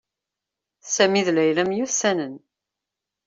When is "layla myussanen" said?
1.35-2.33